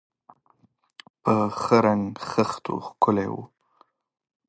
په 1.23 1.33
ښه 1.59 1.77
رنګ 1.85 2.05
خښتو 2.29 2.73
ښکلي 2.87 3.27
و. 3.33 3.35